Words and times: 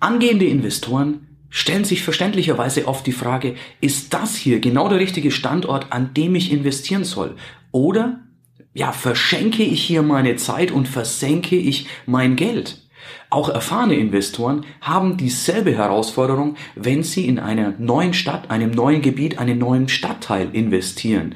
Angehende 0.00 0.46
Investoren 0.46 1.26
stellen 1.50 1.84
sich 1.84 2.02
verständlicherweise 2.02 2.88
oft 2.88 3.06
die 3.06 3.12
Frage, 3.12 3.54
ist 3.80 4.14
das 4.14 4.34
hier 4.34 4.60
genau 4.60 4.88
der 4.88 4.98
richtige 4.98 5.30
Standort, 5.30 5.92
an 5.92 6.14
dem 6.14 6.34
ich 6.34 6.50
investieren 6.52 7.04
soll? 7.04 7.36
Oder 7.70 8.20
ja, 8.72 8.92
verschenke 8.92 9.62
ich 9.62 9.82
hier 9.82 10.02
meine 10.02 10.36
Zeit 10.36 10.70
und 10.70 10.88
versenke 10.88 11.56
ich 11.56 11.86
mein 12.06 12.36
Geld? 12.36 12.88
Auch 13.28 13.48
erfahrene 13.48 13.94
Investoren 13.96 14.64
haben 14.80 15.16
dieselbe 15.16 15.76
Herausforderung, 15.76 16.56
wenn 16.76 17.02
sie 17.02 17.26
in 17.26 17.38
einer 17.38 17.74
neuen 17.78 18.14
Stadt, 18.14 18.50
einem 18.50 18.70
neuen 18.70 19.02
Gebiet, 19.02 19.38
einem 19.38 19.58
neuen 19.58 19.88
Stadtteil 19.88 20.54
investieren. 20.54 21.34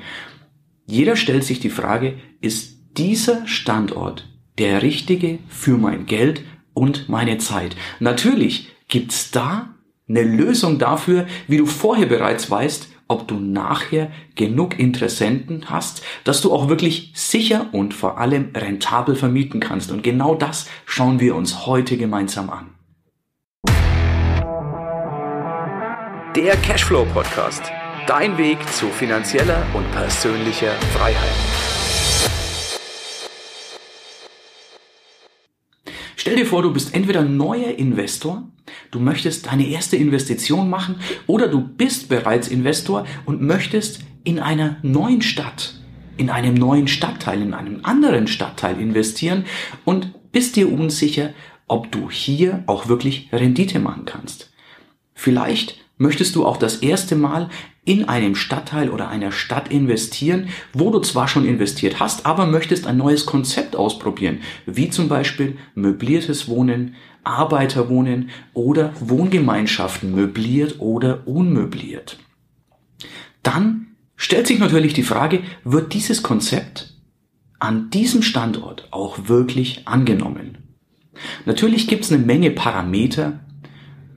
Jeder 0.87 1.17
stellt 1.17 1.45
sich 1.45 1.61
die 1.61 1.71
Frage, 1.71 2.15
ist 2.41 2.79
dieser 2.97 3.47
Standort 3.47 4.29
der 4.59 4.83
richtige 4.83 5.39
für 5.49 5.77
mein 5.77 6.07
Geld 6.07 6.43
und 6.75 7.09
meine 7.09 7.39
Zeit? 7.39 7.77
Natürlich 8.01 8.69
gibt's 8.89 9.31
da 9.31 9.71
eine 10.09 10.23
Lösung 10.23 10.79
dafür, 10.79 11.27
wie 11.49 11.57
du 11.57 11.67
vorher 11.67 12.07
bereits 12.07 12.51
weißt, 12.51 12.89
ob 13.09 13.29
du 13.29 13.37
nachher 13.37 14.11
genug 14.35 14.79
Interessenten 14.79 15.71
hast, 15.71 16.03
dass 16.25 16.41
du 16.41 16.53
auch 16.53 16.69
wirklich 16.69 17.13
sicher 17.15 17.67
und 17.73 17.95
vor 17.95 18.19
allem 18.19 18.51
rentabel 18.55 19.15
vermieten 19.15 19.61
kannst. 19.61 19.91
Und 19.91 20.03
genau 20.03 20.35
das 20.35 20.69
schauen 20.87 21.21
wir 21.21 21.35
uns 21.35 21.67
heute 21.67 21.97
gemeinsam 21.97 22.51
an. 22.51 22.71
Der 26.35 26.57
Cashflow 26.57 27.07
Podcast. 27.13 27.63
Dein 28.07 28.37
Weg 28.37 28.59
zu 28.73 28.89
finanzieller 28.89 29.65
und 29.73 29.91
persönlicher 29.93 30.73
Freiheit. 30.93 31.74
Stell 36.35 36.43
dir 36.43 36.51
vor, 36.51 36.63
du 36.63 36.73
bist 36.73 36.93
entweder 36.97 37.23
neuer 37.23 37.79
Investor, 37.79 38.43
du 38.91 38.99
möchtest 38.99 39.47
deine 39.47 39.69
erste 39.69 39.97
Investition 39.97 40.69
machen 40.69 40.97
oder 41.29 41.47
du 41.47 41.61
bist 41.61 42.09
bereits 42.09 42.49
Investor 42.49 43.07
und 43.25 43.41
möchtest 43.41 44.01
in 44.25 44.41
einer 44.41 44.79
neuen 44.83 45.23
Stadt, 45.23 45.75
in 46.17 46.31
einem 46.31 46.55
neuen 46.55 46.89
Stadtteil, 46.89 47.41
in 47.41 47.55
einem 47.55 47.85
anderen 47.85 48.27
Stadtteil 48.27 48.81
investieren 48.81 49.45
und 49.85 50.33
bist 50.33 50.57
dir 50.57 50.73
unsicher, 50.73 51.31
ob 51.69 51.93
du 51.93 52.11
hier 52.11 52.65
auch 52.67 52.89
wirklich 52.89 53.29
Rendite 53.31 53.79
machen 53.79 54.05
kannst. 54.05 54.53
Vielleicht 55.15 55.84
möchtest 55.97 56.35
du 56.35 56.45
auch 56.45 56.57
das 56.57 56.79
erste 56.79 57.17
Mal 57.17 57.49
in 57.85 58.09
einem 58.09 58.35
Stadtteil 58.35 58.89
oder 58.89 59.09
einer 59.09 59.31
Stadt 59.31 59.71
investieren, 59.71 60.49
wo 60.73 60.91
du 60.91 61.01
zwar 61.01 61.29
schon 61.29 61.45
investiert 61.45 62.01
hast, 62.01 62.27
aber 62.27 62.47
möchtest 62.47 62.87
ein 62.87 62.97
neues 62.97 63.27
Konzept 63.27 63.77
ausprobieren, 63.77 64.39
wie 64.67 64.91
zum 64.91 65.09
Beispiel 65.09 65.57
möbliertes 65.75 66.49
Wohnen, 66.49 66.95
Arbeiterwohnen 67.23 68.31
oder 68.53 68.93
Wohngemeinschaften, 69.01 70.15
möbliert 70.15 70.81
oder 70.81 71.27
unmöbliert. 71.27 72.19
Dann 73.43 73.89
stellt 74.17 74.47
sich 74.47 74.59
natürlich 74.59 74.95
die 74.95 75.03
Frage, 75.03 75.43
wird 75.65 75.93
dieses 75.93 76.23
Konzept 76.23 76.95
an 77.59 77.91
diesem 77.91 78.23
Standort 78.23 78.89
auch 78.91 79.29
wirklich 79.29 79.87
angenommen? 79.87 80.59
Natürlich 81.47 81.87
gibt 81.87 82.05
es 82.05 82.13
eine 82.13 82.23
Menge 82.23 82.51
Parameter, 82.51 83.41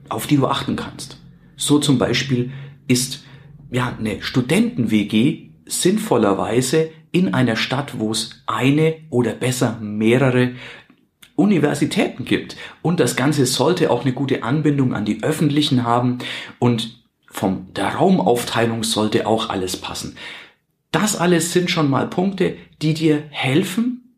auf 0.08 0.26
die 0.26 0.36
du 0.36 0.46
achten 0.46 0.76
kannst. 0.76 1.17
So 1.58 1.78
zum 1.78 1.98
Beispiel 1.98 2.52
ist 2.86 3.24
ja, 3.70 3.94
eine 3.98 4.22
Studenten-WG 4.22 5.50
sinnvollerweise 5.66 6.90
in 7.12 7.34
einer 7.34 7.56
Stadt, 7.56 7.98
wo 7.98 8.12
es 8.12 8.42
eine 8.46 8.96
oder 9.10 9.32
besser 9.32 9.78
mehrere 9.80 10.52
Universitäten 11.36 12.24
gibt. 12.24 12.56
Und 12.80 13.00
das 13.00 13.16
Ganze 13.16 13.44
sollte 13.44 13.90
auch 13.90 14.02
eine 14.02 14.12
gute 14.12 14.42
Anbindung 14.42 14.94
an 14.94 15.04
die 15.04 15.22
öffentlichen 15.22 15.84
haben 15.84 16.18
und 16.58 17.02
vom 17.30 17.72
der 17.74 17.94
Raumaufteilung 17.96 18.82
sollte 18.82 19.26
auch 19.26 19.50
alles 19.50 19.76
passen. 19.76 20.16
Das 20.90 21.16
alles 21.16 21.52
sind 21.52 21.70
schon 21.70 21.90
mal 21.90 22.08
Punkte, 22.08 22.56
die 22.80 22.94
dir 22.94 23.24
helfen, 23.30 24.14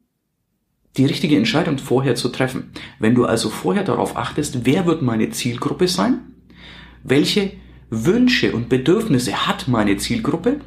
die 0.97 1.05
richtige 1.05 1.37
Entscheidung 1.37 1.79
vorher 1.79 2.15
zu 2.15 2.29
treffen. 2.29 2.71
Wenn 2.99 3.15
du 3.15 3.25
also 3.25 3.51
vorher 3.51 3.85
darauf 3.85 4.17
achtest, 4.17 4.65
wer 4.65 4.87
wird 4.87 5.03
meine 5.03 5.31
Zielgruppe 5.31 5.89
sein? 5.89 6.21
Welche 7.03 7.53
Wünsche 7.91 8.53
und 8.53 8.69
Bedürfnisse 8.69 9.47
hat 9.47 9.69
meine 9.69 9.97
Zielgruppe? 9.97 10.61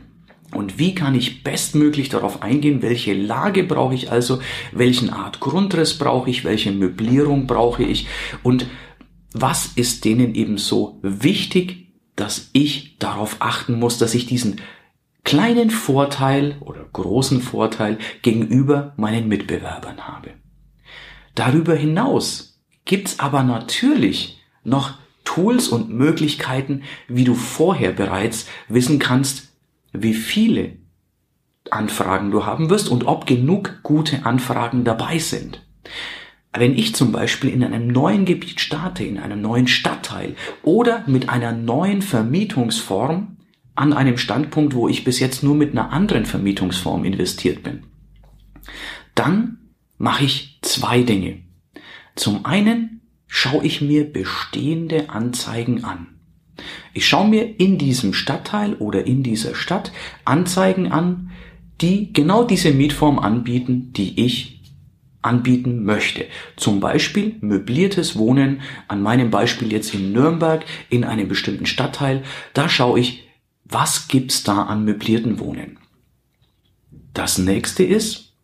Und 0.53 0.77
wie 0.77 0.93
kann 0.93 1.15
ich 1.15 1.43
bestmöglich 1.43 2.09
darauf 2.09 2.41
eingehen? 2.41 2.81
Welche 2.81 3.13
Lage 3.13 3.63
brauche 3.63 3.95
ich 3.95 4.11
also? 4.11 4.39
Welchen 4.71 5.09
Art 5.09 5.39
Grundriss 5.39 5.97
brauche 5.97 6.29
ich? 6.29 6.43
Welche 6.43 6.71
Möblierung 6.71 7.47
brauche 7.47 7.83
ich? 7.83 8.07
Und 8.43 8.67
was 9.33 9.71
ist 9.75 10.05
denen 10.05 10.35
eben 10.35 10.57
so 10.57 10.99
wichtig, 11.01 11.93
dass 12.15 12.49
ich 12.53 12.97
darauf 12.99 13.37
achten 13.39 13.79
muss, 13.79 13.97
dass 13.97 14.13
ich 14.13 14.27
diesen 14.27 14.61
kleinen 15.23 15.71
Vorteil 15.71 16.57
oder 16.59 16.85
großen 16.93 17.41
Vorteil 17.41 17.97
gegenüber 18.21 18.93
meinen 18.97 19.27
Mitbewerbern 19.27 20.07
habe? 20.07 20.31
Darüber 21.33 21.73
hinaus 21.73 22.61
gibt's 22.85 23.19
aber 23.19 23.41
natürlich 23.41 24.39
noch 24.63 24.99
Tools 25.23 25.67
und 25.69 25.89
Möglichkeiten, 25.89 26.83
wie 27.07 27.23
du 27.23 27.33
vorher 27.33 27.91
bereits 27.91 28.47
wissen 28.67 28.99
kannst, 28.99 29.53
wie 29.91 30.13
viele 30.13 30.73
Anfragen 31.69 32.31
du 32.31 32.45
haben 32.45 32.69
wirst 32.69 32.89
und 32.89 33.05
ob 33.05 33.25
genug 33.25 33.79
gute 33.83 34.25
Anfragen 34.25 34.83
dabei 34.83 35.17
sind. 35.19 35.65
Wenn 36.55 36.77
ich 36.77 36.93
zum 36.93 37.11
Beispiel 37.11 37.49
in 37.49 37.63
einem 37.63 37.87
neuen 37.87 38.25
Gebiet 38.25 38.59
starte, 38.59 39.03
in 39.03 39.17
einem 39.17 39.41
neuen 39.41 39.67
Stadtteil 39.67 40.35
oder 40.61 41.03
mit 41.07 41.29
einer 41.29 41.51
neuen 41.51 42.01
Vermietungsform 42.01 43.37
an 43.75 43.93
einem 43.93 44.17
Standpunkt, 44.17 44.75
wo 44.75 44.87
ich 44.87 45.03
bis 45.03 45.19
jetzt 45.19 45.41
nur 45.41 45.55
mit 45.55 45.71
einer 45.71 45.91
anderen 45.91 46.25
Vermietungsform 46.25 47.05
investiert 47.05 47.63
bin, 47.63 47.83
dann 49.15 49.57
mache 49.97 50.25
ich 50.25 50.59
zwei 50.61 51.01
Dinge. 51.01 51.39
Zum 52.15 52.45
einen 52.45 53.01
schaue 53.35 53.65
ich 53.65 53.81
mir 53.81 54.05
bestehende 54.13 55.09
Anzeigen 55.09 55.83
an. 55.83 56.05
Ich 56.93 57.07
schaue 57.07 57.27
mir 57.27 57.59
in 57.59 57.79
diesem 57.79 58.13
Stadtteil 58.13 58.75
oder 58.75 59.07
in 59.07 59.23
dieser 59.23 59.55
Stadt 59.55 59.91
Anzeigen 60.23 60.91
an, 60.91 61.31
die 61.81 62.13
genau 62.13 62.43
diese 62.43 62.71
Mietform 62.71 63.17
anbieten, 63.17 63.91
die 63.93 64.23
ich 64.23 64.61
anbieten 65.23 65.83
möchte. 65.83 66.27
Zum 66.57 66.79
Beispiel 66.79 67.37
möbliertes 67.41 68.19
Wohnen, 68.19 68.61
an 68.87 69.01
meinem 69.01 69.31
Beispiel 69.31 69.73
jetzt 69.73 69.95
in 69.95 70.11
Nürnberg, 70.11 70.63
in 70.91 71.03
einem 71.03 71.27
bestimmten 71.27 71.65
Stadtteil. 71.65 72.21
Da 72.53 72.69
schaue 72.69 72.99
ich, 72.99 73.27
was 73.65 74.07
gibt's 74.09 74.43
da 74.43 74.61
an 74.61 74.85
möblierten 74.85 75.39
Wohnen. 75.39 75.79
Das 77.15 77.39
nächste 77.39 77.83
ist, 77.83 78.35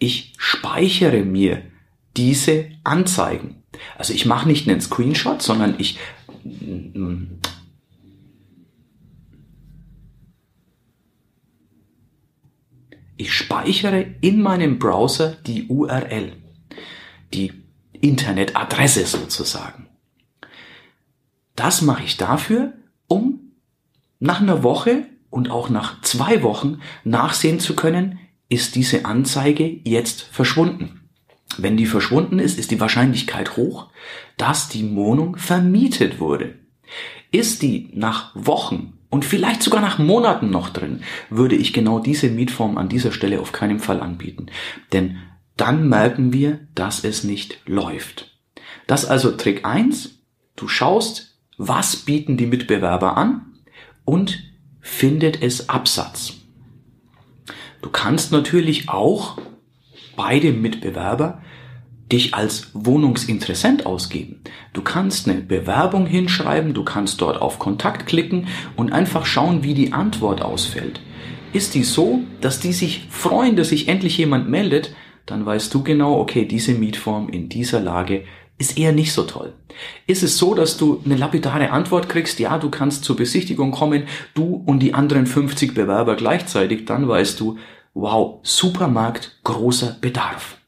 ich 0.00 0.32
speichere 0.38 1.22
mir 1.24 1.62
diese 2.16 2.72
Anzeigen. 2.82 3.63
Also 3.96 4.12
ich 4.12 4.26
mache 4.26 4.48
nicht 4.48 4.68
einen 4.68 4.80
Screenshot, 4.80 5.42
sondern 5.42 5.74
ich 5.78 5.98
ich 13.16 13.32
speichere 13.32 14.14
in 14.20 14.42
meinem 14.42 14.78
Browser 14.78 15.36
die 15.46 15.66
URL, 15.68 16.32
die 17.32 17.52
Internetadresse 17.92 19.06
sozusagen. 19.06 19.88
Das 21.56 21.82
mache 21.82 22.04
ich 22.04 22.16
dafür, 22.16 22.74
um 23.06 23.52
nach 24.18 24.40
einer 24.40 24.62
Woche 24.62 25.06
und 25.30 25.50
auch 25.50 25.68
nach 25.68 26.00
zwei 26.02 26.42
Wochen 26.42 26.80
nachsehen 27.04 27.60
zu 27.60 27.74
können, 27.76 28.18
ist 28.48 28.74
diese 28.74 29.04
Anzeige 29.04 29.80
jetzt 29.84 30.22
verschwunden. 30.22 31.03
Wenn 31.62 31.76
die 31.76 31.86
verschwunden 31.86 32.38
ist, 32.38 32.58
ist 32.58 32.70
die 32.70 32.80
Wahrscheinlichkeit 32.80 33.56
hoch, 33.56 33.88
dass 34.36 34.68
die 34.68 34.94
Wohnung 34.94 35.36
vermietet 35.36 36.20
wurde. 36.20 36.54
Ist 37.30 37.62
die 37.62 37.90
nach 37.92 38.30
Wochen 38.34 38.98
und 39.10 39.24
vielleicht 39.24 39.62
sogar 39.62 39.80
nach 39.80 39.98
Monaten 39.98 40.50
noch 40.50 40.70
drin, 40.70 41.02
würde 41.30 41.54
ich 41.54 41.72
genau 41.72 41.98
diese 41.98 42.28
Mietform 42.28 42.78
an 42.78 42.88
dieser 42.88 43.12
Stelle 43.12 43.40
auf 43.40 43.52
keinen 43.52 43.78
Fall 43.78 44.00
anbieten. 44.00 44.46
Denn 44.92 45.18
dann 45.56 45.88
merken 45.88 46.32
wir, 46.32 46.66
dass 46.74 47.04
es 47.04 47.22
nicht 47.22 47.60
läuft. 47.66 48.36
Das 48.86 49.04
also 49.04 49.30
Trick 49.30 49.64
eins: 49.64 50.18
Du 50.56 50.68
schaust, 50.68 51.38
was 51.56 51.96
bieten 51.96 52.36
die 52.36 52.46
Mitbewerber 52.46 53.16
an 53.16 53.60
und 54.04 54.42
findet 54.80 55.42
es 55.42 55.68
Absatz. 55.68 56.34
Du 57.82 57.90
kannst 57.90 58.32
natürlich 58.32 58.88
auch 58.88 59.38
beide 60.16 60.52
Mitbewerber 60.52 61.42
dich 62.12 62.34
als 62.34 62.70
Wohnungsinteressent 62.74 63.86
ausgeben. 63.86 64.40
Du 64.72 64.82
kannst 64.82 65.28
eine 65.28 65.40
Bewerbung 65.40 66.06
hinschreiben, 66.06 66.74
du 66.74 66.84
kannst 66.84 67.20
dort 67.20 67.40
auf 67.40 67.58
Kontakt 67.58 68.06
klicken 68.06 68.48
und 68.76 68.92
einfach 68.92 69.26
schauen, 69.26 69.62
wie 69.62 69.74
die 69.74 69.92
Antwort 69.92 70.42
ausfällt. 70.42 71.00
Ist 71.52 71.74
die 71.74 71.84
so, 71.84 72.20
dass 72.40 72.60
die 72.60 72.72
sich 72.72 73.06
freuen, 73.10 73.56
dass 73.56 73.70
sich 73.70 73.88
endlich 73.88 74.18
jemand 74.18 74.50
meldet, 74.50 74.94
dann 75.26 75.46
weißt 75.46 75.72
du 75.72 75.82
genau, 75.82 76.20
okay, 76.20 76.44
diese 76.44 76.72
Mietform 76.72 77.28
in 77.28 77.48
dieser 77.48 77.80
Lage 77.80 78.24
ist 78.58 78.78
eher 78.78 78.92
nicht 78.92 79.12
so 79.12 79.24
toll. 79.24 79.52
Ist 80.06 80.22
es 80.22 80.38
so, 80.38 80.54
dass 80.54 80.76
du 80.76 81.00
eine 81.04 81.16
lapidare 81.16 81.70
Antwort 81.70 82.08
kriegst, 82.08 82.38
ja, 82.38 82.58
du 82.58 82.70
kannst 82.70 83.04
zur 83.04 83.16
Besichtigung 83.16 83.72
kommen, 83.72 84.04
du 84.34 84.62
und 84.66 84.80
die 84.80 84.94
anderen 84.94 85.26
50 85.26 85.74
Bewerber 85.74 86.14
gleichzeitig, 86.14 86.84
dann 86.84 87.08
weißt 87.08 87.40
du, 87.40 87.58
wow, 87.94 88.40
Supermarkt, 88.42 89.40
großer 89.44 89.96
Bedarf. 90.00 90.58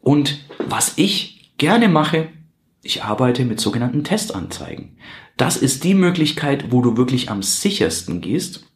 Und 0.00 0.44
was 0.58 0.94
ich 0.96 1.54
gerne 1.56 1.88
mache, 1.88 2.28
ich 2.82 3.02
arbeite 3.02 3.44
mit 3.44 3.60
sogenannten 3.60 4.04
Testanzeigen. 4.04 4.98
Das 5.36 5.56
ist 5.56 5.84
die 5.84 5.94
Möglichkeit, 5.94 6.70
wo 6.70 6.82
du 6.82 6.96
wirklich 6.96 7.30
am 7.30 7.42
sichersten 7.42 8.20
gehst. 8.20 8.66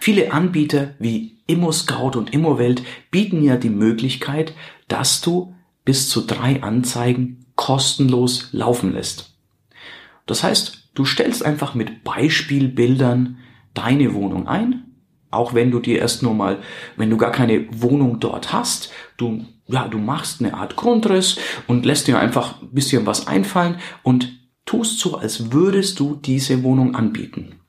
Viele 0.00 0.32
Anbieter 0.32 0.94
wie 0.98 1.38
ImmoScout 1.46 2.16
und 2.16 2.32
ImmoWelt 2.32 2.82
bieten 3.10 3.42
ja 3.42 3.56
die 3.56 3.70
Möglichkeit, 3.70 4.54
dass 4.88 5.20
du 5.20 5.54
bis 5.84 6.08
zu 6.08 6.22
drei 6.22 6.62
Anzeigen 6.62 7.46
kostenlos 7.56 8.48
laufen 8.52 8.94
lässt. 8.94 9.36
Das 10.26 10.42
heißt, 10.42 10.90
du 10.94 11.04
stellst 11.04 11.44
einfach 11.44 11.74
mit 11.74 12.02
Beispielbildern 12.04 13.38
deine 13.74 14.14
Wohnung 14.14 14.48
ein, 14.48 14.93
auch 15.34 15.54
wenn 15.54 15.70
du 15.70 15.80
dir 15.80 15.98
erst 15.98 16.22
nur 16.22 16.34
mal, 16.34 16.58
wenn 16.96 17.10
du 17.10 17.16
gar 17.16 17.32
keine 17.32 17.66
Wohnung 17.70 18.20
dort 18.20 18.52
hast, 18.52 18.92
du, 19.16 19.44
ja, 19.66 19.88
du 19.88 19.98
machst 19.98 20.40
eine 20.40 20.54
Art 20.54 20.76
Grundriss 20.76 21.38
und 21.66 21.84
lässt 21.84 22.06
dir 22.06 22.18
einfach 22.18 22.62
ein 22.62 22.70
bisschen 22.70 23.06
was 23.06 23.26
einfallen 23.26 23.76
und 24.02 24.32
tust 24.66 24.98
so, 24.98 25.16
als 25.16 25.52
würdest 25.52 26.00
du 26.00 26.14
diese 26.16 26.62
Wohnung 26.62 26.94
anbieten. 26.94 27.60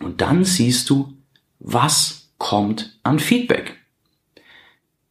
Und 0.00 0.20
dann 0.20 0.44
siehst 0.44 0.88
du, 0.90 1.12
was 1.58 2.30
kommt 2.38 2.98
an 3.02 3.18
Feedback. 3.18 3.76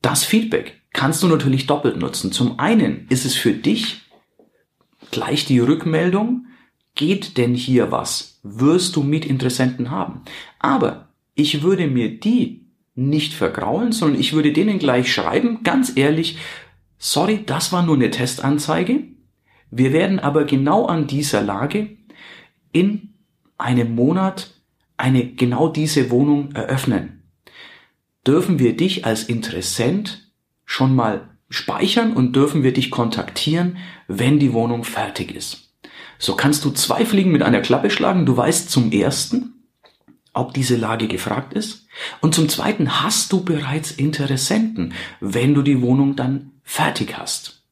Das 0.01 0.23
Feedback 0.23 0.81
kannst 0.93 1.21
du 1.21 1.27
natürlich 1.27 1.67
doppelt 1.67 1.97
nutzen. 1.97 2.31
Zum 2.31 2.59
einen 2.59 3.05
ist 3.09 3.25
es 3.25 3.35
für 3.35 3.53
dich 3.53 4.01
gleich 5.11 5.45
die 5.45 5.59
Rückmeldung, 5.59 6.47
geht 6.95 7.37
denn 7.37 7.53
hier 7.53 7.91
was? 7.91 8.39
Wirst 8.43 8.95
du 8.95 9.03
Mitinteressenten 9.03 9.91
haben? 9.91 10.23
Aber 10.59 11.08
ich 11.39 11.63
würde 11.63 11.87
mir 11.87 12.19
die 12.19 12.67
nicht 12.95 13.33
vergraulen, 13.33 13.93
sondern 13.93 14.19
ich 14.19 14.33
würde 14.33 14.51
denen 14.51 14.77
gleich 14.77 15.11
schreiben, 15.11 15.63
ganz 15.63 15.95
ehrlich, 15.95 16.37
sorry, 16.97 17.43
das 17.45 17.71
war 17.71 17.83
nur 17.83 17.95
eine 17.95 18.11
Testanzeige. 18.11 19.03
Wir 19.71 19.93
werden 19.93 20.19
aber 20.19 20.43
genau 20.43 20.85
an 20.85 21.07
dieser 21.07 21.41
Lage 21.41 21.97
in 22.73 23.13
einem 23.57 23.95
Monat 23.95 24.53
eine 24.97 25.33
genau 25.33 25.69
diese 25.69 26.11
Wohnung 26.11 26.51
eröffnen. 26.51 27.23
Dürfen 28.27 28.59
wir 28.59 28.75
dich 28.75 29.05
als 29.05 29.23
Interessent 29.23 30.29
schon 30.65 30.93
mal 30.93 31.29
speichern 31.49 32.13
und 32.13 32.35
dürfen 32.35 32.63
wir 32.63 32.73
dich 32.73 32.91
kontaktieren, 32.91 33.77
wenn 34.07 34.39
die 34.39 34.53
Wohnung 34.53 34.83
fertig 34.83 35.33
ist. 35.33 35.73
So 36.17 36.35
kannst 36.35 36.65
du 36.65 36.71
zwei 36.71 37.05
Fliegen 37.05 37.31
mit 37.31 37.43
einer 37.43 37.61
Klappe 37.61 37.89
schlagen. 37.89 38.25
Du 38.25 38.35
weißt 38.35 38.69
zum 38.69 38.91
ersten, 38.91 39.58
ob 40.33 40.53
diese 40.53 40.75
Lage 40.75 41.07
gefragt 41.07 41.53
ist. 41.53 41.87
Und 42.21 42.35
zum 42.35 42.49
zweiten 42.49 43.01
hast 43.03 43.31
du 43.31 43.43
bereits 43.43 43.91
Interessenten, 43.91 44.93
wenn 45.19 45.53
du 45.53 45.61
die 45.61 45.81
Wohnung 45.81 46.15
dann 46.15 46.51
fertig 46.63 47.17
hast. 47.17 47.63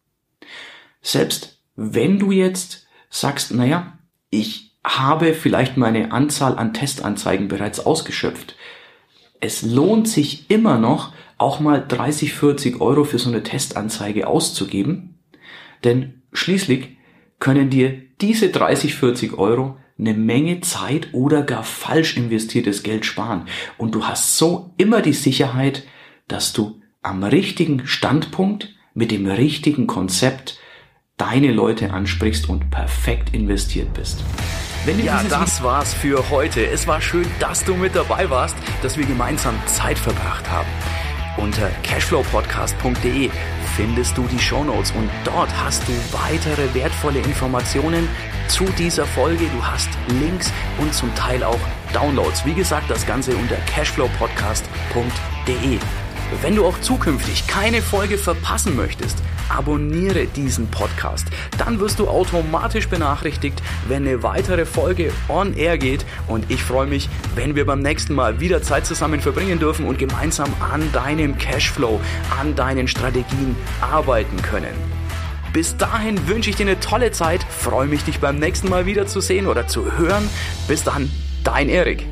Selbst 1.02 1.60
wenn 1.76 2.20
du 2.20 2.32
jetzt 2.32 2.88
sagst, 3.10 3.54
naja, 3.54 3.98
ich 4.30 4.76
habe 4.84 5.34
vielleicht 5.34 5.78
meine 5.78 6.12
Anzahl 6.12 6.58
an 6.58 6.74
Testanzeigen 6.74 7.48
bereits 7.48 7.80
ausgeschöpft. 7.80 8.56
Es 9.40 9.62
lohnt 9.62 10.08
sich 10.08 10.50
immer 10.50 10.78
noch, 10.78 11.14
auch 11.38 11.60
mal 11.60 11.86
30, 11.88 12.34
40 12.34 12.82
Euro 12.82 13.04
für 13.04 13.20
so 13.20 13.30
eine 13.30 13.44
Testanzeige 13.44 14.28
auszugeben, 14.28 15.20
denn 15.84 16.24
schließlich 16.34 16.98
können 17.40 17.70
dir 17.70 18.02
diese 18.22 18.50
30, 18.50 18.96
40 18.96 19.38
Euro 19.38 19.78
eine 20.00 20.14
Menge 20.14 20.62
Zeit 20.62 21.10
oder 21.14 21.44
gar 21.44 21.64
falsch 21.64 22.18
investiertes 22.18 22.84
Geld 22.84 23.06
sparen. 23.06 23.48
Und 23.78 23.96
du 23.96 24.06
hast 24.06 24.38
so 24.38 24.74
immer 24.78 25.02
die 25.02 25.14
Sicherheit, 25.14 25.84
dass 26.28 26.54
du 26.54 26.82
am 27.02 27.24
richtigen 27.24 27.88
Standpunkt 27.88 28.76
mit 28.94 29.12
dem 29.12 29.28
richtigen 29.28 29.88
Konzept 29.88 30.60
deine 31.18 31.52
Leute 31.52 31.92
ansprichst 31.92 32.48
und 32.48 32.70
perfekt 32.70 33.34
investiert 33.34 33.94
bist. 33.94 34.24
ja, 35.04 35.24
das 35.24 35.64
war's 35.64 35.94
für 35.94 36.30
heute. 36.30 36.66
Es 36.66 36.86
war 36.88 37.02
schön, 37.02 37.26
dass 37.40 37.64
du 37.64 37.76
mit 37.76 37.96
dabei 37.96 38.30
warst, 38.30 38.56
dass 38.84 38.98
wir 38.98 39.06
gemeinsam 39.06 39.56
Zeit 39.66 39.98
verbracht 39.98 40.50
haben. 40.50 40.70
Unter 41.38 41.70
cashflowpodcast.de 41.84 43.30
findest 43.76 44.18
du 44.18 44.24
die 44.32 44.40
Shownotes 44.40 44.92
und 44.92 45.10
dort 45.24 45.50
hast 45.64 45.88
du 45.88 45.94
weitere 46.12 46.74
wertvolle 46.74 47.20
Informationen 47.20 48.08
zu 48.48 48.64
dieser 48.78 49.06
Folge. 49.06 49.46
Du 49.54 49.66
hast 49.66 49.90
Links 50.20 50.52
und 50.80 50.94
zum 50.94 51.14
Teil 51.16 51.44
auch 51.44 51.60
Downloads. 51.94 52.46
Wie 52.46 52.54
gesagt, 52.54 52.90
das 52.90 53.06
Ganze 53.06 53.36
unter 53.36 53.58
cashflowpodcast.de. 53.68 55.80
Wenn 56.42 56.56
du 56.56 56.66
auch 56.66 56.80
zukünftig 56.82 57.48
keine 57.48 57.82
Folge 57.82 58.18
verpassen 58.18 58.76
möchtest, 58.76 59.18
abonniere 59.50 60.28
diesen 60.28 60.68
Podcast. 60.68 61.26
Dann 61.58 61.80
wirst 61.80 62.00
du 62.00 62.10
automatisch 62.10 62.90
benachrichtigt, 62.90 63.62
wenn 63.88 64.06
eine 64.06 64.24
weitere 64.24 64.66
Folge 64.66 65.14
on 65.30 65.54
air 65.54 65.78
geht. 65.78 66.06
Und 66.28 66.52
ich 66.52 66.62
freue 66.64 66.88
mich, 66.88 67.08
wenn 67.36 67.56
wir 67.56 67.66
beim 67.66 67.80
nächsten 67.80 68.14
Mal 68.14 68.42
wieder 68.42 68.62
Zeit 68.62 68.86
zusammen 68.86 69.22
verbringen 69.22 69.60
dürfen 69.60 69.86
und 69.86 70.00
gemeinsam 70.00 70.54
an 70.60 70.92
deinem 70.92 71.38
Cashflow, 71.38 72.02
an 72.40 72.56
deinen 72.56 72.90
Strategien 72.90 73.56
arbeiten 73.80 74.42
können. 74.42 74.97
Bis 75.58 75.76
dahin 75.76 76.28
wünsche 76.28 76.52
ich 76.52 76.56
dir 76.56 76.68
eine 76.68 76.80
tolle 76.80 77.12
Zeit, 77.12 77.42
freue 77.42 77.88
mich, 77.88 78.04
dich 78.04 78.20
beim 78.20 78.38
nächsten 78.38 78.70
Mal 78.70 78.86
wieder 78.86 79.08
zu 79.08 79.22
sehen 79.22 79.48
oder 79.48 79.66
zu 79.66 79.98
hören. 79.98 80.30
Bis 80.68 80.84
dann, 80.84 81.12
dein 81.44 81.68
Erik. 81.68 82.06